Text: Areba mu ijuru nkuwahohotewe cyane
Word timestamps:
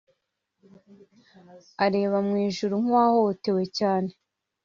Areba 1.85 2.17
mu 2.27 2.35
ijuru 2.47 2.73
nkuwahohotewe 2.83 3.63
cyane 3.77 4.11